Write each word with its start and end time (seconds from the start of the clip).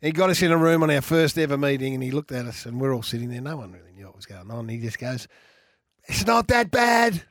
He 0.00 0.12
got 0.12 0.30
us 0.30 0.42
in 0.42 0.52
a 0.52 0.56
room 0.56 0.82
on 0.82 0.90
our 0.90 1.00
first 1.00 1.36
ever 1.38 1.58
meeting, 1.58 1.92
and 1.92 2.02
he 2.02 2.12
looked 2.12 2.30
at 2.30 2.46
us, 2.46 2.66
and 2.66 2.80
we're 2.80 2.94
all 2.94 3.02
sitting 3.02 3.30
there. 3.30 3.40
No 3.40 3.56
one 3.56 3.72
really 3.72 3.92
knew 3.92 4.06
what 4.06 4.14
was 4.14 4.26
going 4.26 4.50
on. 4.50 4.68
He 4.68 4.78
just 4.78 4.98
goes, 4.98 5.26
"It's 6.04 6.24
not 6.24 6.46
that 6.48 6.70
bad. 6.70 7.24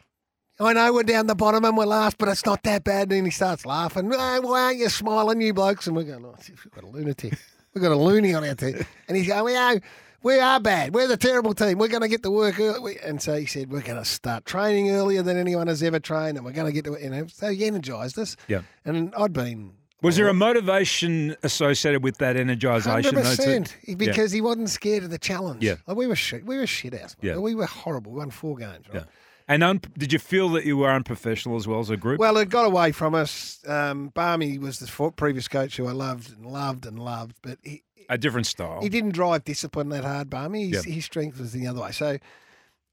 I 0.59 0.73
know 0.73 0.91
we're 0.91 1.03
down 1.03 1.27
the 1.27 1.35
bottom 1.35 1.63
and 1.63 1.77
we're 1.77 1.85
last, 1.85 2.17
but 2.17 2.27
it's 2.27 2.45
not 2.45 2.63
that 2.63 2.83
bad." 2.83 3.03
And 3.03 3.11
then 3.11 3.25
he 3.25 3.31
starts 3.31 3.65
laughing. 3.65 4.11
Oh, 4.13 4.41
why 4.41 4.63
aren't 4.63 4.79
you 4.79 4.89
smiling, 4.89 5.39
you 5.39 5.53
blokes? 5.53 5.87
And 5.87 5.95
we're 5.95 6.03
going, 6.03 6.25
"Oh, 6.25 6.35
we've 6.49 6.71
got 6.73 6.83
a 6.83 6.87
lunatic. 6.87 7.37
We've 7.73 7.81
got 7.81 7.93
a 7.93 7.95
loony 7.95 8.33
on 8.33 8.43
our 8.43 8.55
team." 8.55 8.85
And 9.07 9.15
he's 9.15 9.27
going, 9.27 9.45
"We 9.45 9.55
are, 9.55 9.79
we 10.23 10.39
are 10.39 10.59
bad. 10.59 10.93
We're 10.93 11.07
the 11.07 11.15
terrible 11.15 11.53
team. 11.53 11.77
We're 11.77 11.87
going 11.87 12.01
to 12.01 12.09
get 12.09 12.23
to 12.23 12.31
work 12.31 12.59
early." 12.59 12.97
And 12.99 13.21
so 13.21 13.37
he 13.37 13.45
said, 13.45 13.71
"We're 13.71 13.81
going 13.81 13.99
to 13.99 14.05
start 14.05 14.43
training 14.43 14.89
earlier 14.89 15.21
than 15.21 15.37
anyone 15.37 15.67
has 15.67 15.81
ever 15.83 15.99
trained, 15.99 16.37
and 16.37 16.45
we're 16.45 16.51
going 16.51 16.67
to 16.67 16.73
get 16.73 16.83
to 16.83 16.95
it." 16.95 17.03
You 17.03 17.11
know, 17.11 17.27
so 17.27 17.49
he 17.49 17.65
energised 17.65 18.19
us. 18.19 18.35
Yeah. 18.49 18.63
And 18.83 19.13
I'd 19.15 19.31
been 19.31 19.73
Was 20.03 20.15
there 20.15 20.27
a 20.27 20.33
motivation 20.33 21.35
associated 21.43 22.03
with 22.03 22.17
that 22.17 22.35
energisation? 22.35 22.91
Hundred 22.91 23.15
percent, 23.15 23.75
because 23.97 24.31
he 24.31 24.41
wasn't 24.41 24.69
scared 24.69 25.03
of 25.03 25.09
the 25.09 25.17
challenge. 25.17 25.63
Yeah. 25.63 25.75
like 25.87 25.97
we 25.97 26.07
were 26.07 26.15
shit. 26.15 26.45
We 26.45 26.57
were 26.57 26.67
shit 26.67 26.93
ass. 26.93 27.15
Yeah. 27.21 27.37
we 27.37 27.55
were 27.55 27.65
horrible. 27.65 28.11
We 28.11 28.19
won 28.19 28.29
four 28.29 28.55
games. 28.55 28.85
Right? 28.89 29.01
Yeah. 29.01 29.03
And 29.47 29.63
un- 29.63 29.81
did 29.97 30.11
you 30.11 30.19
feel 30.19 30.49
that 30.49 30.65
you 30.65 30.77
were 30.77 30.89
unprofessional 30.91 31.55
as 31.55 31.67
well 31.67 31.79
as 31.79 31.89
a 31.89 31.97
group? 31.97 32.19
Well, 32.19 32.37
it 32.37 32.49
got 32.49 32.65
away 32.65 32.91
from 32.91 33.15
us. 33.15 33.59
Um, 33.65 34.09
Barmy 34.09 34.59
was 34.59 34.79
the 34.79 35.11
previous 35.15 35.47
coach 35.47 35.77
who 35.77 35.87
I 35.87 35.93
loved 35.93 36.35
and 36.35 36.45
loved 36.45 36.85
and 36.85 36.99
loved, 36.99 37.37
but 37.41 37.57
he 37.63 37.83
a 38.09 38.17
different 38.17 38.47
style. 38.47 38.81
he 38.81 38.89
didn't 38.89 39.11
drive 39.11 39.43
discipline 39.43 39.89
that 39.89 40.03
hard. 40.03 40.29
Barmy, 40.29 40.69
his, 40.69 40.83
his 40.85 41.05
strength 41.05 41.39
was 41.39 41.51
the 41.53 41.67
other 41.67 41.81
way. 41.81 41.91
So, 41.91 42.17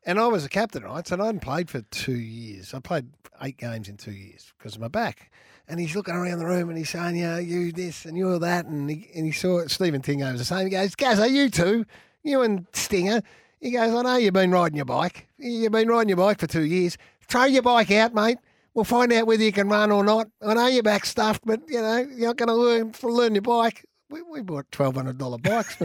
and 0.05 0.19
I 0.19 0.27
was 0.27 0.45
a 0.45 0.49
captain, 0.49 0.83
right? 0.85 1.07
So 1.07 1.21
I 1.21 1.27
hadn't 1.27 1.41
played 1.41 1.71
for 1.71 1.83
two 1.83 2.19
years. 2.19 2.75
I 2.75 2.81
played 2.81 3.11
eight 3.43 3.57
games 3.57 3.89
in 3.89 3.97
two 3.97 4.13
years 4.13 4.53
because 4.59 4.75
of 4.75 4.81
my 4.81 4.89
back. 4.89 5.31
And 5.67 5.81
he's 5.81 5.97
looking 5.97 6.15
around 6.15 6.39
the 6.39 6.47
room 6.47 6.69
and 6.69 6.77
he's 6.77 6.91
saying, 6.91 7.17
"Yeah, 7.17 7.39
you 7.39 7.73
this 7.73 8.05
and 8.05 8.17
you're 8.17 8.39
that." 8.39 8.67
And 8.67 8.91
he, 8.91 9.11
and 9.15 9.25
he 9.25 9.33
saw 9.33 9.61
it. 9.61 9.71
Steven 9.71 10.03
Tingay 10.03 10.31
was 10.31 10.41
the 10.41 10.45
same. 10.45 10.67
He 10.67 10.71
goes, 10.71 10.95
"Gaz, 10.95 11.19
are 11.19 11.27
you 11.27 11.49
two? 11.49 11.87
You 12.23 12.43
and 12.43 12.67
Stinger?" 12.73 13.23
He 13.61 13.71
goes, 13.71 13.95
"I 13.95 14.03
know 14.03 14.17
you've 14.17 14.35
been 14.35 14.51
riding 14.51 14.77
your 14.77 14.85
bike. 14.85 15.27
You've 15.39 15.73
been 15.73 15.89
riding 15.89 16.11
your 16.11 16.19
bike 16.19 16.39
for 16.39 16.47
two 16.47 16.65
years. 16.65 16.99
Throw 17.29 17.45
your 17.45 17.63
bike 17.63 17.91
out, 17.91 18.15
mate. 18.15 18.39
We'll 18.75 18.85
find 18.85 19.13
out 19.13 19.27
whether 19.27 19.43
you 19.43 19.53
can 19.53 19.69
run 19.69 19.93
or 19.93 20.05
not. 20.05 20.27
I 20.43 20.55
know 20.55 20.67
you're 20.67 20.83
back 20.83 21.07
stuffed, 21.07 21.43
but 21.47 21.61
you 21.69 21.81
know 21.81 21.99
you're 21.99 22.29
not 22.29 22.37
going 22.37 22.49
to 22.49 22.55
learn 22.55 22.93
learn 23.03 23.35
your 23.35 23.43
bike. 23.43 23.87
We, 24.11 24.21
we 24.23 24.43
bought 24.43 24.71
twelve 24.71 24.97
hundred 24.97 25.17
dollar 25.17 25.39
bikes. 25.39 25.77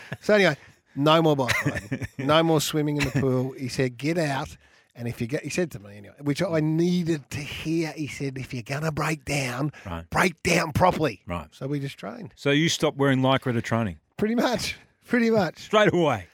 so 0.20 0.34
anyway, 0.34 0.56
no 0.96 1.22
more 1.22 1.36
bike 1.36 1.66
riding, 1.66 2.06
no 2.18 2.42
more 2.42 2.60
swimming 2.60 2.96
in 2.96 3.04
the 3.04 3.20
pool. 3.20 3.52
He 3.52 3.68
said, 3.68 3.98
"Get 3.98 4.18
out." 4.18 4.56
And 4.98 5.06
if 5.06 5.20
you 5.20 5.26
get, 5.28 5.44
he 5.44 5.48
said 5.50 5.70
to 5.70 5.78
me 5.78 5.96
anyway, 5.96 6.16
which 6.20 6.42
I 6.42 6.58
needed 6.60 7.30
to 7.30 7.38
hear. 7.38 7.92
He 7.92 8.08
said, 8.08 8.36
"If 8.36 8.52
you're 8.52 8.64
going 8.64 8.82
to 8.82 8.90
break 8.92 9.24
down, 9.24 9.70
Right. 9.86 10.10
break 10.10 10.42
down 10.42 10.72
properly." 10.72 11.22
Right. 11.26 11.46
So 11.52 11.66
we 11.68 11.78
just 11.78 11.96
trained, 11.96 12.32
So 12.34 12.50
you 12.50 12.68
stopped 12.68 12.96
wearing 12.98 13.20
lycra 13.20 13.52
to 13.52 13.62
training 13.62 13.98
pretty 14.16 14.34
much, 14.34 14.76
pretty 15.06 15.30
much. 15.30 15.58
straight 15.60 15.94
away. 15.94 16.26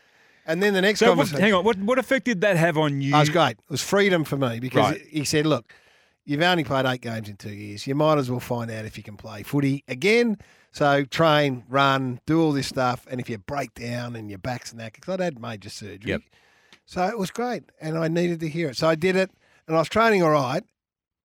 And 0.46 0.62
then 0.62 0.72
the 0.74 0.80
next 0.82 1.00
So 1.00 1.14
what, 1.14 1.28
hang 1.28 1.52
on, 1.54 1.62
what 1.64 1.76
what 1.78 1.98
effect 1.98 2.24
did 2.24 2.40
that 2.40 2.56
have 2.56 2.76
on 2.78 3.00
you? 3.02 3.10
Oh, 3.10 3.16
that 3.16 3.20
was 3.20 3.28
great. 3.30 3.50
It 3.52 3.70
was 3.70 3.82
freedom 3.82 4.24
for 4.24 4.36
me 4.38 4.60
because 4.60 4.92
Right. 4.92 5.02
he 5.10 5.24
said, 5.24 5.44
look, 5.46 5.72
you've 6.24 6.40
only 6.42 6.64
played 6.64 6.86
eight 6.86 7.02
games 7.02 7.28
in 7.28 7.36
two 7.36 7.50
years. 7.52 7.86
You 7.86 7.94
might 7.94 8.16
as 8.18 8.30
well 8.30 8.40
find 8.40 8.70
out 8.70 8.84
if 8.86 8.96
you 8.96 9.02
can 9.04 9.16
play 9.18 9.42
footy 9.42 9.84
again. 9.88 10.38
So 10.72 11.04
train, 11.04 11.64
run, 11.68 12.20
do 12.26 12.40
all 12.42 12.52
this 12.52 12.66
stuff. 12.66 13.06
And 13.10 13.20
if 13.20 13.28
you 13.30 13.36
break 13.38 13.74
down 13.74 14.16
and 14.16 14.28
your 14.30 14.38
back's 14.38 14.70
and 14.72 14.80
that, 14.80 14.94
because 14.94 15.14
I'd 15.14 15.20
had 15.20 15.38
major 15.38 15.68
surgery. 15.70 16.10
Yep. 16.12 16.22
So 16.86 17.04
it 17.06 17.18
was 17.18 17.30
great. 17.30 17.64
And 17.80 17.96
I 17.98 18.08
needed 18.08 18.40
to 18.40 18.48
hear 18.48 18.68
it. 18.70 18.76
So 18.76 18.88
I 18.88 18.94
did 18.94 19.16
it 19.16 19.30
and 19.66 19.76
I 19.76 19.78
was 19.80 19.88
training 19.88 20.22
all 20.22 20.30
right 20.30 20.62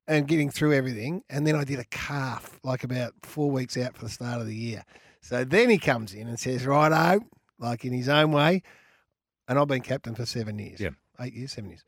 and 0.08 0.28
getting 0.28 0.50
through 0.50 0.74
everything. 0.74 1.24
And 1.30 1.46
then 1.46 1.56
I 1.56 1.64
did 1.64 1.80
a 1.80 1.86
calf 1.86 2.60
like 2.64 2.84
about 2.84 3.14
four 3.24 3.52
weeks 3.52 3.78
out 3.78 3.96
for 3.96 4.06
the 4.06 4.10
start 4.10 4.42
of 4.42 4.48
the 4.48 4.56
year. 4.56 4.84
So 5.22 5.44
then 5.44 5.70
he 5.70 5.78
comes 5.78 6.14
in 6.14 6.28
and 6.28 6.40
says, 6.40 6.66
righto, 6.66 7.24
like 7.60 7.84
in 7.86 7.94
his 7.94 8.08
own 8.10 8.32
way. 8.32 8.64
And 9.48 9.60
I've 9.60 9.68
been 9.68 9.82
captain 9.82 10.16
for 10.16 10.26
seven 10.26 10.58
years. 10.60 10.80
Yeah. 10.80 10.92
Eight 11.20 11.34
years, 11.34 11.52
seven 11.54 11.70
years. 11.72 11.84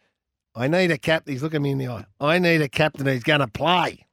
I 0.53 0.67
need 0.67 0.91
a 0.91 0.97
captain. 0.97 1.31
He's 1.31 1.41
looking 1.43 1.61
me 1.61 1.71
in 1.71 1.77
the 1.77 1.87
eye. 1.87 2.05
I 2.19 2.37
need 2.39 2.61
a 2.61 2.67
captain 2.67 3.05
who's 3.05 3.23
going 3.23 3.39
to 3.39 3.47
play. 3.47 4.05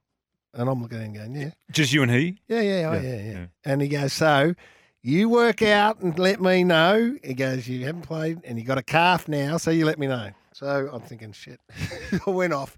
And 0.55 0.69
I'm 0.69 0.81
looking 0.81 0.99
at 0.99 1.05
him 1.05 1.13
going, 1.15 1.35
yeah, 1.35 1.51
Just 1.73 1.93
you 1.93 2.03
and 2.03 2.11
he? 2.11 2.39
yeah, 2.47 2.61
yeah, 2.61 2.89
oh, 2.89 2.93
Yeah, 2.95 3.01
yeah, 3.01 3.17
yeah, 3.17 3.33
yeah. 3.33 3.47
And 3.65 3.83
he 3.83 3.89
goes, 3.89 4.13
so 4.13 4.55
you 5.03 5.29
work 5.29 5.63
out 5.63 6.01
and 6.01 6.19
let 6.19 6.41
me 6.41 6.65
know. 6.65 7.17
He 7.23 7.35
goes, 7.35 7.69
you 7.69 7.85
haven't 7.87 8.03
played 8.03 8.41
and 8.45 8.59
you 8.59 8.65
got 8.65 8.79
a 8.79 8.83
calf 8.83 9.29
now, 9.29 9.57
so 9.57 9.71
you 9.71 9.85
let 9.87 9.99
me 9.99 10.07
know. 10.07 10.31
So 10.53 10.89
I'm 10.93 11.03
thinking, 11.03 11.33
shit. 11.33 11.61
I 12.27 12.31
went 12.31 12.53
off 12.53 12.77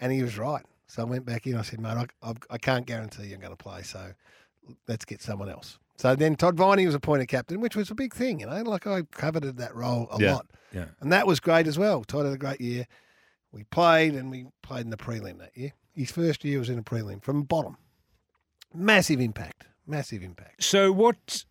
and 0.00 0.12
he 0.12 0.22
was 0.22 0.36
right. 0.38 0.64
So 0.88 1.02
I 1.02 1.04
went 1.04 1.24
back 1.24 1.46
in. 1.46 1.56
I 1.56 1.62
said, 1.62 1.80
mate, 1.80 1.96
I, 1.96 2.06
I, 2.22 2.32
I 2.50 2.58
can't 2.58 2.84
guarantee 2.84 3.26
you're 3.26 3.38
going 3.38 3.56
to 3.56 3.56
play. 3.56 3.82
So 3.82 4.12
let's 4.88 5.04
get 5.04 5.22
someone 5.22 5.48
else. 5.48 5.78
So 5.96 6.16
then 6.16 6.34
Todd 6.36 6.56
Viney 6.56 6.84
was 6.84 6.94
appointed 6.94 7.26
captain, 7.28 7.60
which 7.60 7.76
was 7.76 7.90
a 7.90 7.94
big 7.94 8.12
thing, 8.12 8.40
you 8.40 8.46
know. 8.46 8.62
Like 8.62 8.86
I 8.86 9.02
coveted 9.12 9.56
that 9.58 9.74
role 9.74 10.08
a 10.10 10.20
Yeah. 10.20 10.34
lot. 10.34 10.46
Yeah. 10.74 10.86
And 11.00 11.12
that 11.12 11.26
was 11.26 11.38
great 11.38 11.66
as 11.66 11.78
well. 11.78 12.02
Todd 12.02 12.24
had 12.24 12.34
a 12.34 12.38
great 12.38 12.60
year. 12.60 12.86
We 13.52 13.64
played 13.64 14.14
and 14.14 14.30
we 14.30 14.46
played 14.62 14.80
in 14.82 14.90
the 14.90 14.96
prelim 14.96 15.38
that 15.38 15.56
year. 15.56 15.72
His 15.94 16.10
first 16.10 16.44
year 16.44 16.58
was 16.58 16.68
in 16.70 16.78
a 16.78 16.82
prelim 16.82 17.22
from 17.22 17.42
bottom. 17.42 17.76
Massive 18.74 19.20
impact. 19.20 19.66
Massive 19.86 20.22
impact. 20.22 20.62
So 20.64 20.90
what 20.90 21.44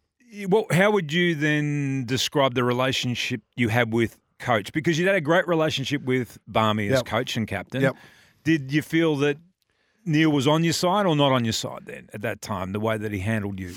what 0.47 0.71
how 0.71 0.91
would 0.91 1.11
you 1.11 1.35
then 1.35 2.05
describe 2.05 2.53
the 2.55 2.63
relationship 2.63 3.41
you 3.55 3.69
had 3.69 3.93
with 3.93 4.17
coach? 4.39 4.71
Because 4.73 4.97
you 4.97 5.05
had 5.07 5.15
a 5.15 5.21
great 5.21 5.47
relationship 5.47 6.03
with 6.03 6.37
Barmy 6.47 6.87
as 6.87 6.99
Yep. 6.99 7.05
coach 7.05 7.37
and 7.37 7.47
captain. 7.47 7.81
Yep. 7.81 7.95
Did 8.43 8.71
you 8.71 8.81
feel 8.81 9.15
that 9.17 9.37
Neale 10.05 10.31
was 10.31 10.47
on 10.47 10.63
your 10.63 10.73
side 10.73 11.05
or 11.05 11.15
not 11.15 11.31
on 11.31 11.45
your 11.45 11.53
side 11.53 11.81
then 11.85 12.09
at 12.13 12.21
that 12.21 12.41
time, 12.41 12.71
the 12.71 12.79
way 12.79 12.97
that 12.97 13.11
he 13.11 13.19
handled 13.19 13.59
you? 13.59 13.75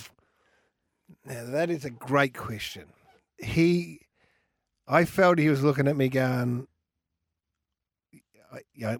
Now 1.26 1.44
that 1.46 1.70
is 1.70 1.84
a 1.84 1.90
great 1.90 2.34
question. 2.34 2.84
He, 3.38 4.00
I 4.88 5.04
felt 5.04 5.38
he 5.38 5.48
was 5.50 5.62
looking 5.62 5.86
at 5.88 5.96
me 5.96 6.08
going, 6.08 6.66
I, 8.52 8.58
you 8.72 8.86
know, 8.86 8.98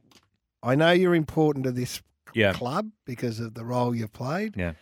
I 0.63 0.75
know 0.75 0.91
you're 0.91 1.15
important 1.15 1.65
to 1.65 1.73
this 1.73 2.03
Yeah. 2.35 2.53
club 2.53 2.91
because 3.07 3.41
of 3.41 3.55
the 3.55 3.65
role 3.65 3.95
you've 3.95 4.13
played. 4.13 4.57
Yeah. 4.57 4.73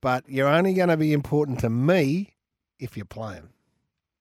But 0.00 0.28
you're 0.28 0.48
only 0.48 0.74
going 0.74 0.88
to 0.90 0.96
be 0.96 1.12
important 1.12 1.60
to 1.60 1.70
me 1.70 2.34
if 2.78 2.96
you're 2.96 3.06
playing. 3.06 3.48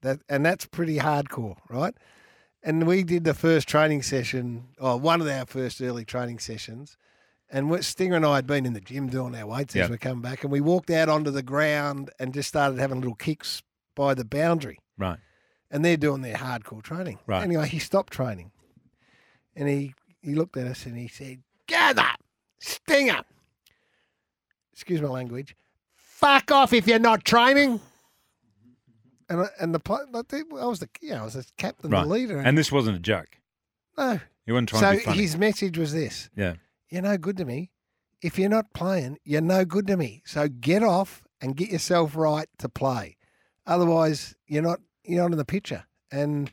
That 0.02 0.20
and 0.30 0.46
that's 0.46 0.66
pretty 0.66 0.98
hardcore, 0.98 1.58
right? 1.70 1.94
And 2.64 2.88
we 2.88 3.04
did 3.04 3.24
the 3.26 3.34
first 3.34 3.68
training 3.68 4.02
session, 4.04 4.70
or 4.80 4.98
one 5.00 5.22
of 5.22 5.28
our 5.28 5.46
first 5.46 5.82
early 5.82 6.06
training 6.06 6.40
sessions. 6.40 6.98
And 7.50 7.84
Stinger 7.86 8.16
and 8.16 8.26
I 8.26 8.36
had 8.38 8.48
been 8.48 8.66
in 8.66 8.74
the 8.74 8.82
gym 8.82 9.08
doing 9.08 9.36
our 9.36 9.46
weights 9.46 9.76
Yeah. 9.76 9.84
as 9.84 9.90
we 9.92 9.98
come 10.00 10.22
back, 10.22 10.44
and 10.44 10.52
we 10.52 10.62
walked 10.62 10.90
out 10.90 11.10
onto 11.10 11.30
the 11.30 11.44
ground 11.44 12.10
and 12.20 12.34
just 12.34 12.50
started 12.50 12.80
having 12.80 13.00
little 13.02 13.14
kicks 13.16 13.62
by 13.94 14.14
the 14.16 14.26
boundary 14.26 14.80
Right. 14.98 15.20
and 15.70 15.86
they're 15.86 15.96
doing 15.98 16.22
their 16.22 16.36
hardcore 16.38 16.82
training. 16.82 17.20
Right. 17.28 17.44
Anyway, 17.44 17.68
he 17.68 17.78
stopped 17.80 18.12
training, 18.14 18.52
and 19.56 19.68
he 19.70 19.94
he 20.22 20.34
looked 20.34 20.58
at 20.58 20.66
us 20.66 20.88
and 20.88 20.98
he 20.98 21.08
said, 21.08 21.44
"Gather, 21.68 22.10
Stinger." 22.60 23.22
Excuse 24.76 25.02
my 25.02 25.08
language. 25.08 25.56
Fuck 25.96 26.52
off 26.52 26.74
if 26.74 26.88
you're 26.88 27.00
not 27.00 27.24
training. 27.26 27.80
And 29.30 29.42
I- 29.42 29.50
and 29.60 29.74
the 29.74 29.80
I 30.62 30.66
was 30.66 30.80
the 30.80 30.88
know, 31.02 31.22
I 31.22 31.24
was 31.24 31.34
the 31.34 31.46
captain, 31.58 31.90
Right. 31.90 32.04
the 32.04 32.10
leader. 32.10 32.40
And 32.40 32.58
this 32.58 32.72
wasn't 32.72 32.98
a 32.98 33.00
joke. 33.00 33.40
no, 33.98 34.20
You 34.46 34.54
weren't 34.54 34.70
trying 34.70 34.82
so 34.82 34.92
to 34.92 34.98
be 34.98 35.04
funny. 35.04 35.18
his 35.22 35.38
message 35.38 35.78
was 35.78 35.94
this: 35.94 36.30
yeah. 36.36 36.56
You're 36.90 37.02
no 37.02 37.18
good 37.18 37.38
to 37.38 37.46
me. 37.46 37.72
If 38.22 38.38
you're 38.38 38.50
not 38.50 38.74
playing, 38.74 39.18
you're 39.24 39.42
no 39.42 39.66
good 39.66 39.88
to 39.88 39.98
me. 39.98 40.22
So 40.26 40.48
get 40.48 40.84
off 40.84 41.24
and 41.42 41.56
get 41.56 41.70
yourself 41.70 42.16
right 42.16 42.48
to 42.60 42.70
play. 42.70 43.18
Otherwise, 43.66 44.36
you're 44.48 44.62
not 44.62 44.80
you're 45.04 45.22
not 45.24 45.32
in 45.32 45.38
the 45.38 45.46
picture. 45.46 45.86
And 46.12 46.52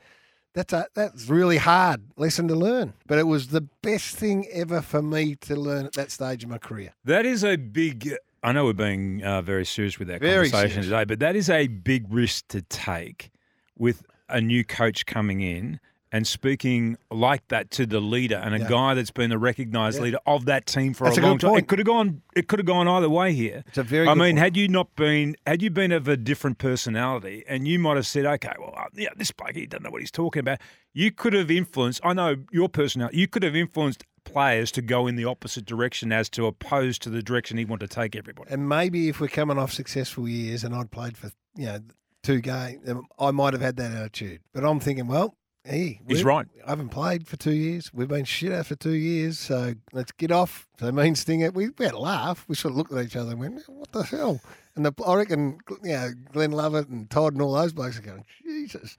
that's 0.55 0.73
a 0.73 0.87
that's 0.95 1.29
really 1.29 1.57
hard 1.57 2.03
lesson 2.17 2.49
to 2.49 2.55
learn. 2.55 2.95
But 3.07 3.19
it 3.19 3.27
was 3.27 3.49
the 3.49 3.63
best 3.83 4.17
thing 4.17 4.47
ever 4.53 4.81
for 4.83 5.03
me 5.03 5.35
to 5.37 5.57
learn 5.57 5.87
at 5.87 5.93
that 5.95 6.11
stage 6.11 6.45
of 6.45 6.51
my 6.51 6.59
career. 6.59 6.93
That 7.05 7.27
is 7.27 7.45
a 7.45 7.57
big. 7.57 8.15
I 8.43 8.53
know 8.53 8.65
we're 8.65 8.73
being 8.73 9.23
uh, 9.23 9.41
very 9.43 9.65
serious 9.65 9.99
with 9.99 10.09
that 10.09 10.21
Very 10.21 10.51
conversation 10.51 10.83
serious. 10.83 10.87
today, 10.87 11.05
but 11.05 11.21
that 11.21 11.37
is 11.37 11.49
a 11.49 11.69
big 11.69 12.13
risk 12.13 12.49
to 12.49 12.63
take 12.63 13.31
with 13.79 14.03
a 14.29 14.41
new 14.41 14.65
coach 14.65 15.07
coming 15.07 15.41
in 15.41 15.79
and 16.13 16.27
speaking 16.27 16.97
like 17.11 17.49
that 17.49 17.71
to 17.73 17.87
the 17.87 18.01
leader 18.01 18.37
and 18.37 18.55
a 18.55 18.59
Yeah. 18.59 18.69
guy 18.69 18.95
that's 18.95 19.11
been 19.11 19.31
the 19.31 19.39
recognised 19.39 19.97
Yeah. 19.97 20.03
leader 20.05 20.19
of 20.27 20.45
that 20.45 20.67
team 20.67 20.93
for 20.93 21.05
That's 21.05 21.17
a 21.17 21.21
a 21.21 21.23
long 21.23 21.39
time. 21.39 21.51
point. 21.53 21.65
It 21.65 21.69
could 21.69 21.79
have 21.79 21.87
gone. 21.87 22.23
It 22.37 22.49
could 22.49 22.59
have 22.59 22.67
gone 22.67 22.87
either 22.87 23.09
way 23.09 23.33
here. 23.33 23.65
It's 23.67 23.79
a 23.79 23.83
very 23.83 24.07
I 24.07 24.13
good 24.15 24.21
mean, 24.21 24.35
point. 24.35 24.39
had 24.39 24.57
you 24.57 24.69
not 24.69 24.95
been, 24.95 25.37
had 25.47 25.63
you 25.63 25.71
been 25.71 25.91
of 25.91 26.07
a 26.09 26.17
different 26.17 26.59
personality, 26.59 27.45
and 27.49 27.67
you 27.67 27.79
might 27.79 27.97
have 27.97 28.07
said, 28.07 28.27
"Okay, 28.27 28.53
well, 28.59 28.75
uh, 28.77 28.85
yeah, 28.95 29.09
this 29.17 29.31
bloke 29.33 29.55
he 29.57 29.67
doesn't 29.67 29.85
know 29.85 29.91
what 29.91 30.03
he's 30.03 30.11
talking 30.11 30.41
about." 30.41 30.59
You 30.93 31.11
could 31.11 31.33
have 31.33 31.51
influenced. 31.51 32.01
I 32.05 32.13
know 32.13 32.37
your 32.53 32.69
personality. 32.69 33.17
You 33.19 33.27
could 33.27 33.43
have 33.43 33.57
influenced 33.57 34.05
players 34.25 34.71
to 34.73 34.83
go 34.83 35.07
in 35.07 35.17
the 35.17 35.25
opposite 35.25 35.65
direction 35.65 36.13
as 36.13 36.29
to 36.31 36.47
opposed 36.47 37.03
to 37.03 37.11
the 37.11 37.23
direction 37.23 37.57
he 37.59 37.65
wanted 37.65 37.91
to 37.91 37.95
take 37.95 38.15
everybody. 38.15 38.51
And 38.53 38.69
maybe 38.69 39.09
if 39.09 39.19
we're 39.21 39.27
coming 39.29 39.59
off 39.59 39.73
successful 39.73 40.29
years 40.29 40.63
and 40.63 40.75
I'd 40.75 40.91
played 40.93 41.17
for, 41.17 41.33
you 41.57 41.67
know, 41.67 41.81
two 42.23 42.41
games, 42.41 42.79
I 43.19 43.31
might 43.33 43.53
have 43.53 43.63
had 43.63 43.77
that 43.79 43.91
attitude. 43.91 44.41
But 44.55 44.65
I'm 44.65 44.79
thinking, 44.79 45.09
well, 45.09 45.35
hey, 45.65 46.01
He's 46.09 46.25
right. 46.25 46.47
I 46.67 46.71
haven't 46.71 46.91
played 46.91 47.27
for 47.27 47.37
two 47.37 47.53
years. 47.53 47.93
We've 47.93 48.09
been 48.09 48.25
shit 48.25 48.53
out 48.53 48.67
for 48.67 48.75
two 48.75 48.95
years. 48.95 49.39
So 49.39 49.75
let's 49.93 50.13
get 50.13 50.31
off. 50.31 50.69
So 50.79 50.89
and 50.89 51.19
Stinger, 51.19 51.51
we, 51.51 51.71
we 51.79 51.85
had 51.85 51.95
a 51.95 51.99
laugh. 51.99 52.45
We 52.49 52.55
sort 52.55 52.73
of 52.73 52.79
looked 52.79 52.93
at 52.93 53.05
each 53.05 53.17
other 53.17 53.31
and 53.33 53.41
went, 53.41 53.63
what 53.69 53.93
the 53.93 54.03
hell? 54.03 54.41
And 54.75 54.87
the, 54.87 54.93
I 55.07 55.15
reckon, 55.15 55.59
you 55.83 55.93
know, 55.93 56.11
Glenn 56.33 56.53
Lovett 56.53 56.89
and 56.89 57.09
Todd 57.11 57.35
and 57.35 57.43
all 57.43 57.53
those 57.53 57.73
blokes 57.73 57.99
are 57.99 58.03
going, 58.03 58.25
Jesus, 58.43 58.97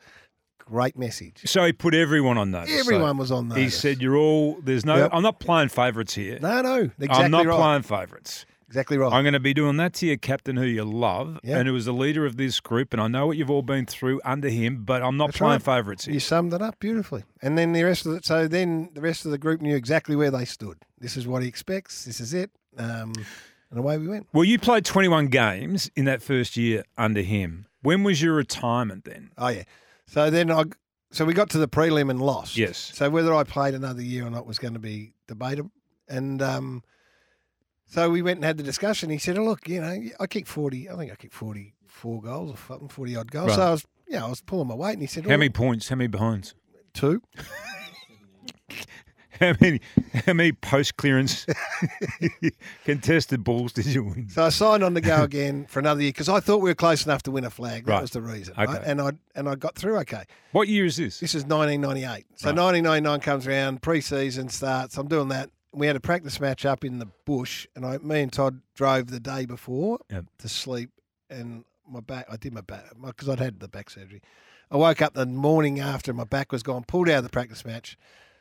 great 0.60 0.98
message. 0.98 1.42
So 1.45 1.65
he 1.65 1.74
put 1.74 1.94
everyone 1.94 2.38
on 2.38 2.51
notice. 2.51 2.74
So 2.74 2.80
Everyone 2.80 3.18
was 3.18 3.31
on 3.31 3.50
those. 3.50 3.57
He 3.57 3.69
said, 3.69 4.01
"You're 4.01 4.16
all. 4.16 4.59
There's 4.62 4.86
no. 4.86 4.98
Yep. 4.98 5.09
I'm 5.13 5.24
not 5.24 5.39
playing 5.39 5.69
favourites 5.69 6.13
here. 6.13 6.39
no, 6.42 6.62
no, 6.62 6.75
exactly 6.77 7.07
I'm 7.09 7.31
not 7.31 7.45
right. 7.45 7.57
playing 7.57 7.81
favourites. 7.83 8.45
Exactly 8.74 8.98
right. 8.98 9.14
I'm 9.14 9.24
going 9.24 9.34
to 9.34 9.40
be 9.40 9.54
doing 9.54 9.78
that 9.78 9.94
to 9.96 10.08
your 10.08 10.18
captain, 10.18 10.58
who 10.58 10.66
you 10.66 10.84
love, 10.84 11.40
Yeah. 11.44 11.60
and 11.60 11.68
who 11.68 11.75
was 11.75 11.86
the 11.86 11.94
leader 11.94 12.25
of 12.25 12.38
this 12.38 12.60
group. 12.60 12.92
And 12.92 13.00
I 13.00 13.08
know 13.08 13.28
what 13.28 13.38
you've 13.38 13.52
all 13.52 13.62
been 13.62 13.86
through 13.86 14.20
under 14.25 14.50
him, 14.50 14.84
but 14.84 15.04
I'm 15.04 15.16
not 15.16 15.28
That's 15.28 15.38
playing 15.38 15.52
right. 15.54 15.62
favourites 15.62 16.06
here. 16.06 16.16
You 16.16 16.20
summed 16.20 16.56
it 16.56 16.62
up 16.64 16.80
beautifully. 16.80 17.24
And 17.40 17.56
then 17.56 17.74
the 17.74 17.84
rest 17.84 18.08
of 18.08 18.14
it. 18.16 18.25
So 18.25 18.48
then 18.48 18.90
the 18.96 19.02
rest 19.02 19.25
of 19.25 19.31
the 19.31 19.38
group 19.38 19.62
knew 19.62 19.75
exactly 19.75 20.16
where 20.16 20.31
they 20.31 20.44
stood. 20.46 20.80
This 21.00 21.16
is 21.16 21.28
what 21.28 21.44
he 21.44 21.48
expects. 21.48 22.06
This 22.06 22.20
is 22.20 22.34
it. 22.34 22.50
Um, 22.75 23.14
and 23.70 23.78
away 23.80 24.00
we 24.00 24.08
went. 24.08 24.25
Well, 24.34 24.44
you 24.44 24.58
played 24.58 24.86
21 24.86 25.28
games 25.28 25.92
in 25.96 26.06
that 26.06 26.24
first 26.24 26.58
year 26.58 26.84
under 26.98 27.22
him. 27.22 27.68
When 27.84 28.02
was 28.04 28.24
your 28.24 28.34
retirement 28.34 29.06
then? 29.06 29.30
Oh 29.38 29.50
yeah. 29.50 29.64
So 30.08 30.31
then 30.31 30.50
I. 30.50 30.64
So 31.12 31.26
we 31.26 31.36
got 31.36 31.52
to 31.52 31.60
the 31.60 31.68
prelim 31.68 32.10
and 32.10 32.19
lost. 32.19 32.58
Yes. 32.58 32.92
So 32.96 33.08
whether 33.12 33.36
I 33.36 33.44
played 33.44 33.76
another 33.76 34.02
year 34.02 34.26
or 34.26 34.31
not 34.31 34.48
was 34.48 34.58
going 34.58 34.74
to 34.74 34.80
be 34.80 35.14
debatable. 35.28 35.69
And 36.10 36.42
um, 36.42 36.84
so 37.94 38.10
we 38.10 38.22
went 38.22 38.38
and 38.38 38.45
had 38.45 38.57
the 38.57 38.63
discussion. 38.63 39.10
He 39.10 39.18
said, 39.18 39.38
"Oh 39.38 39.44
look, 39.44 39.68
you 39.68 39.80
know, 39.81 39.95
I 40.19 40.28
kicked 40.28 40.48
forty. 40.48 40.90
I 40.90 40.95
think 40.95 41.12
I 41.12 41.16
kicked 41.16 41.34
forty-four 41.34 42.22
goals 42.22 42.51
or 42.54 42.57
something, 42.68 42.88
forty 42.90 43.16
odd 43.16 43.31
goals. 43.31 43.50
Right. 43.50 43.56
So 43.56 43.62
I 43.62 43.72
was, 43.72 43.86
you 44.07 44.19
know, 44.19 44.25
I 44.25 44.30
was 44.30 44.42
pulling 44.42 44.68
my 44.68 44.75
weight. 44.75 44.94
And 44.94 45.01
he 45.01 45.07
said, 45.07 45.25
How 45.25 45.30
"Oh, 45.34 45.38
many 45.38 45.50
points? 45.50 45.90
How 45.90 45.95
many 45.95 46.07
behinds? 46.07 46.56
two? 46.94 47.22
How 49.40 49.54
many? 49.60 49.81
How 50.25 50.34
many 50.34 50.51
post 50.51 50.95
clearance 50.98 51.45
contested 52.86 53.44
balls 53.44 53.74
did 53.74 53.88
you 53.88 54.04
win? 54.04 54.30
So 54.30 54.45
I 54.45 54.50
signed 54.50 54.84
on 54.84 54.94
to 54.94 55.01
go 55.01 55.24
again 55.30 55.66
for 55.66 55.80
another 55.80 56.01
year 56.01 56.10
because 56.12 56.30
I 56.30 56.40
thought 56.40 56.57
we 56.62 56.69
were 56.69 56.75
close 56.75 57.06
enough 57.06 57.24
to 57.24 57.31
win 57.31 57.44
a 57.44 57.50
flag. 57.50 57.86
That 57.86 57.92
Right. 57.94 58.01
was 58.01 58.12
the 58.12 58.22
reason. 58.22 58.54
Okay. 58.57 58.72
Right? 58.72 58.81
And 58.86 59.01
I 59.01 59.12
and 59.36 59.50
I 59.50 59.56
got 59.56 59.75
through 59.75 59.98
okay. 60.01 60.24
What 60.51 60.68
year 60.68 60.86
is 60.86 60.98
this? 60.98 61.19
This 61.19 61.34
is 61.34 61.44
1998. 61.45 62.25
So 62.36 62.50
Right. 62.50 62.57
1999 62.57 63.19
comes 63.22 63.48
around, 63.48 63.81
pre-season 63.81 64.50
starts. 64.50 64.98
I'm 64.98 65.07
doing 65.07 65.30
that. 65.30 65.50
We 65.74 65.88
had 65.88 65.96
a 65.96 66.00
practice 66.00 66.40
match 66.40 66.66
up 66.66 66.84
in 66.86 67.00
the 67.00 67.08
bush, 67.25 67.68
and 67.75 67.86
I, 67.86 67.98
me 67.98 68.22
and 68.22 68.31
Todd 68.31 68.62
drove 68.75 69.08
the 69.08 69.20
day 69.20 69.46
before 69.46 70.00
Yep. 70.12 70.25
to 70.40 70.50
sleep. 70.50 70.92
And 71.30 71.66
my 71.90 72.00
back, 72.00 72.28
I 72.31 72.38
did 72.38 72.54
my 72.54 72.62
back 72.62 72.84
because 73.04 73.28
I'd 73.28 73.40
had 73.40 73.60
the 73.60 73.68
back 73.68 73.90
surgery. 73.90 74.22
I 74.70 74.78
woke 74.78 75.02
up 75.02 75.14
the 75.14 75.25
morning 75.25 75.80
after 75.80 76.14
my 76.14 76.24
back 76.25 76.52
was 76.52 76.64
gone, 76.64 76.84
pulled 76.84 77.10
out 77.10 77.18
of 77.20 77.24
the 77.24 77.30
practice 77.30 77.66
match, 77.66 77.98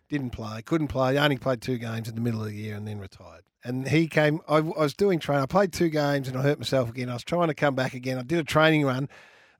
didn't 0.09 0.31
play, 0.31 0.61
couldn't 0.63 0.89
play. 0.89 1.17
Only 1.19 1.39
played 1.39 1.63
two 1.63 1.79
games 1.79 2.09
in 2.09 2.15
the 2.15 2.21
middle 2.21 2.41
of 2.41 2.47
the 2.49 2.55
year, 2.55 2.77
and 2.77 2.87
then 2.87 2.99
retired. 2.99 3.45
And 3.65 3.89
he 3.89 4.09
came. 4.09 4.41
I, 4.49 4.57
I 4.57 4.61
was 4.61 4.93
doing 4.95 5.19
training. 5.19 5.45
I 5.45 5.47
played 5.47 5.73
two 5.73 5.89
games, 5.89 6.29
and 6.29 6.37
I 6.37 6.43
hurt 6.43 6.59
myself 6.59 6.91
again. 6.91 7.09
I 7.09 7.15
was 7.15 7.25
trying 7.25 7.49
to 7.49 7.55
come 7.55 7.75
back 7.75 7.95
again. 7.95 8.19
I 8.19 8.23
did 8.23 8.39
a 8.39 8.45
training 8.45 8.85
run, 8.85 9.09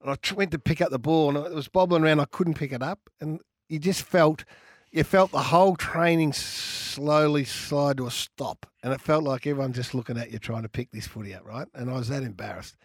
and 0.03 0.11
I 0.11 0.15
tr- 0.17 0.35
went 0.35 0.51
to 0.51 0.59
pick 0.59 0.81
up 0.83 0.91
the 0.91 0.99
ball, 0.99 1.37
and 1.37 1.47
it 1.47 1.55
was 1.55 1.69
bobbling 1.69 2.05
around. 2.05 2.21
I 2.21 2.27
couldn't 2.27 2.55
pick 2.55 2.73
it 2.73 2.83
up, 2.83 2.99
and 3.21 3.41
you 3.69 3.79
just 3.79 4.03
felt, 4.03 4.45
you 4.93 5.03
felt 5.05 5.31
the 5.33 5.41
whole 5.43 5.75
training 5.77 6.33
slowly 6.35 7.45
slide 7.45 7.97
to 7.97 8.07
a 8.07 8.11
stop, 8.11 8.67
and 8.83 8.93
it 8.93 9.01
felt 9.01 9.25
like 9.25 9.47
everyone 9.47 9.73
just 9.73 9.95
looking 9.95 10.19
at 10.19 10.31
you 10.31 10.39
trying 10.39 10.63
to 10.63 10.69
pick 10.69 10.91
this 10.93 11.07
footy 11.07 11.35
up, 11.35 11.45
right? 11.47 11.67
And 11.75 11.91
I 11.91 11.95
was 11.95 12.09
that 12.09 12.23
embarrassed. 12.23 12.77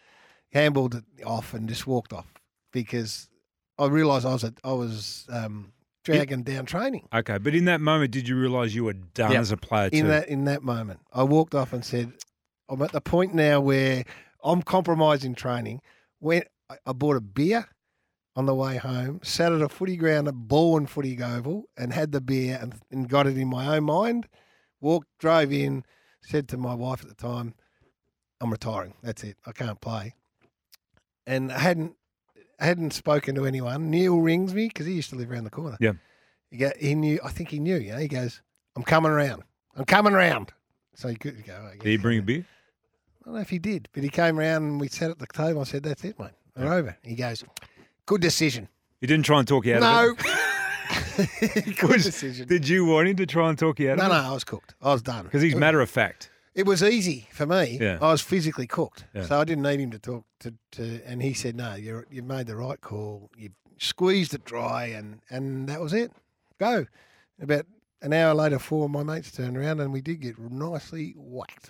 Handballed 0.56 0.96
it 0.96 1.04
off 1.26 1.54
and 1.54 1.68
just 1.68 1.86
walked 1.86 2.14
off 2.14 2.34
because 2.72 3.28
I 3.78 3.88
realised 3.88 4.26
I 4.26 4.32
was 4.32 4.46
a, 4.46 4.54
I 4.64 4.72
was 4.72 5.28
um, 5.30 5.74
dragging 6.06 6.44
down 6.44 6.66
training. 6.66 7.08
Okay, 7.14 7.38
but 7.38 7.54
in 7.54 7.66
that 7.66 7.82
moment, 7.82 8.12
did 8.12 8.30
you 8.30 8.38
realise 8.40 8.74
you 8.74 8.86
were 8.86 8.94
done 8.94 9.34
Yep. 9.34 9.42
as 9.42 9.52
a 9.52 9.58
player 9.58 9.90
In 9.92 10.08
that 10.08 10.30
in 10.30 10.46
that 10.46 10.64
moment, 10.64 11.02
I 11.12 11.24
walked 11.24 11.54
off 11.54 11.74
and 11.74 11.84
said, 11.84 12.14
"I'm 12.70 12.82
at 12.82 12.94
the 12.94 13.02
point 13.02 13.34
now 13.36 13.60
where 13.60 14.06
I'm 14.42 14.62
compromising 14.62 15.36
training." 15.36 15.82
When 16.20 16.44
I- 16.70 16.78
I 16.86 16.94
bought 16.94 17.18
a 17.18 17.22
beer 17.22 17.68
on 18.38 18.46
the 18.46 18.54
way 18.54 18.78
home, 18.78 19.20
sat 19.24 19.52
at 19.52 19.64
a 19.64 19.68
footy 19.68 19.98
ground 19.98 20.28
at 20.28 20.36
Bourne 20.36 20.86
Footy 20.86 21.22
Oval, 21.22 21.68
and 21.76 21.92
had 21.92 22.12
the 22.12 22.22
beer 22.22 22.60
and, 22.62 22.76
and 22.92 23.10
got 23.10 23.26
it 23.26 23.36
in 23.36 23.48
my 23.48 23.76
own 23.76 23.86
mind. 23.86 24.28
Walked, 24.80 25.08
drove 25.18 25.52
in, 25.52 25.84
said 26.22 26.48
to 26.50 26.58
my 26.58 26.76
wife 26.76 27.02
at 27.02 27.10
the 27.10 27.16
time, 27.16 27.56
"I'm 28.40 28.52
retiring. 28.52 28.94
That's 29.02 29.24
it. 29.24 29.38
I 29.48 29.54
can't 29.54 29.82
play." 29.82 30.14
And 31.26 31.52
I 31.52 31.58
hadn't 31.58 31.96
hadn't 32.60 32.94
spoken 32.94 33.34
to 33.36 33.46
anyone. 33.46 33.90
Neale 33.90 34.20
rings 34.20 34.54
me 34.54 34.68
because 34.68 34.86
he 34.86 34.94
used 34.94 35.10
to 35.10 35.16
live 35.16 35.32
around 35.32 35.46
the 35.46 35.50
corner. 35.50 35.78
Yeah. 35.80 35.94
He 36.52 36.58
go, 36.58 36.72
he 36.80 36.94
knew. 36.94 37.20
I 37.24 37.32
think 37.32 37.50
he 37.50 37.60
knew. 37.60 37.78
You 37.78 37.94
know, 37.94 37.98
he 37.98 38.08
goes, 38.08 38.44
"I'm 38.76 38.84
coming 38.84 39.12
around. 39.12 39.44
I'm 39.76 39.86
coming 39.86 40.14
around." 40.14 40.54
So 40.94 41.08
he 41.08 41.16
could 41.16 41.44
go. 41.44 41.72
Did 41.80 41.90
he 41.90 41.98
bring 41.98 42.20
a 42.20 42.22
beer? 42.22 42.46
I 42.46 43.26
don't 43.26 43.34
know 43.34 43.42
if 43.42 43.50
he 43.50 43.58
did, 43.58 43.90
but 43.94 44.04
he 44.04 44.10
came 44.10 44.40
around 44.40 44.64
and 44.64 44.80
we 44.80 44.90
sat 44.90 45.10
at 45.10 45.18
the 45.18 45.26
table. 45.26 45.62
I 45.62 45.64
said, 45.64 45.82
"That's 45.82 46.04
it, 46.04 46.20
mate. 46.20 46.34
We're 46.56 46.72
over." 46.72 46.96
He 47.02 47.16
goes, 47.16 47.44
"Good 48.08 48.22
decision." 48.22 48.68
You 49.00 49.08
didn't 49.08 49.26
try 49.26 49.38
and 49.38 49.48
talk 49.48 49.66
you 49.68 49.76
out 49.76 49.82
no. 49.82 50.12
of 50.14 50.20
it. 50.20 50.26
No. 50.26 50.34
Good 51.88 52.02
decision. 52.04 52.48
Did 52.48 52.68
you 52.68 52.86
want 52.86 53.08
him 53.08 53.16
to 53.18 53.26
try 53.26 53.50
and 53.50 53.58
talk 53.58 53.80
you 53.80 53.92
out 53.92 53.98
No, 53.98 54.06
of 54.06 54.10
no, 54.12 54.16
it? 54.18 54.22
I 54.30 54.34
was 54.34 54.44
cooked. 54.44 54.74
I 54.82 54.94
was 54.94 55.02
done. 55.02 55.26
Because 55.26 55.42
he's 55.42 55.56
matter 55.56 55.82
of 55.82 55.90
fact. 55.90 56.32
It 56.56 56.66
was 56.66 56.82
easy 56.82 57.28
for 57.32 57.46
me. 57.46 57.78
Yeah. 57.80 58.00
I 58.02 58.12
was 58.12 58.22
physically 58.22 58.66
cooked, 58.66 59.06
Yeah. 59.14 59.26
so 59.26 59.40
I 59.40 59.44
didn't 59.44 59.64
need 59.64 59.80
him 59.80 59.92
to 59.92 60.00
talk 60.00 60.26
to. 60.40 60.54
to 60.72 61.02
and 61.06 61.22
he 61.22 61.34
said, 61.34 61.56
"No, 61.56 61.76
you 61.76 62.04
you 62.10 62.24
made 62.24 62.48
the 62.48 62.56
right 62.56 62.82
call. 62.82 63.30
You 63.38 63.52
squeezed 63.78 64.34
it 64.34 64.44
dry, 64.46 64.86
and 64.86 65.20
and 65.30 65.68
that 65.70 65.80
was 65.82 65.94
it. 65.94 66.12
Go." 66.60 66.88
About 67.40 67.68
an 68.02 68.14
hour 68.14 68.34
later, 68.34 68.58
four 68.58 68.86
of 68.86 68.92
my 68.92 69.04
mates 69.04 69.32
turned 69.32 69.56
around, 69.58 69.80
and 69.80 69.94
we 69.94 70.02
did 70.02 70.22
get 70.22 70.40
nicely 70.40 71.14
whacked. 71.16 71.70